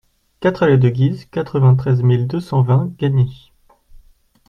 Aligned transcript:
quatre 0.39 0.63
allée 0.63 0.79
de 0.79 0.89
Guise, 0.89 1.25
quatre-vingt-treize 1.25 2.01
mille 2.01 2.25
deux 2.25 2.39
cent 2.39 2.63
vingt 2.63 2.91
Gagny 2.97 3.51